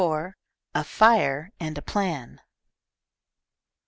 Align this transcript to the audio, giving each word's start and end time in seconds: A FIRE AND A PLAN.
A 0.73 0.83
FIRE 0.83 1.51
AND 1.59 1.77
A 1.77 1.81
PLAN. 1.83 2.41